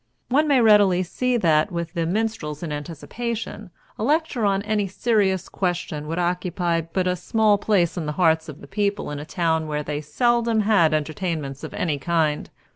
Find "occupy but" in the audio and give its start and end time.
6.17-7.05